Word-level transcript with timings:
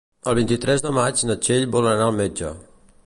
El 0.29 0.35
vint-i-tres 0.37 0.83
de 0.85 0.93
maig 0.99 1.21
na 1.31 1.35
Txell 1.43 1.67
vol 1.77 1.91
anar 1.91 2.09
al 2.09 2.17
metge. 2.23 2.51